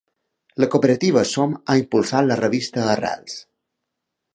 La 0.63 0.69
cooperativa 0.75 1.23
Som 1.33 1.53
ha 1.61 1.77
impulsat 1.83 2.29
la 2.31 2.41
revista 2.43 2.87
Arrels. 2.97 3.41